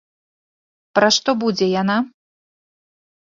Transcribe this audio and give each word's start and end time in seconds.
Пра 0.99 1.09
што 1.17 1.31
будзе 1.43 1.67
яна? 1.81 1.97